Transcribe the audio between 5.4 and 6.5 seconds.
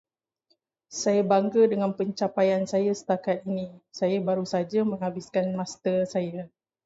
master saya.